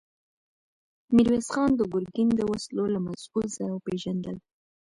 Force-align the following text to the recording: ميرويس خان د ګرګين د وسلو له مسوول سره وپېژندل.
ميرويس 1.15 1.47
خان 1.53 1.69
د 1.75 1.81
ګرګين 1.93 2.29
د 2.35 2.39
وسلو 2.51 2.83
له 2.93 2.99
مسوول 3.05 3.47
سره 3.57 3.71
وپېژندل. 3.73 4.35